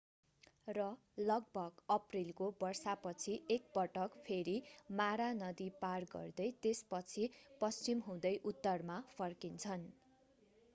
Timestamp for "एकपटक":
3.57-4.17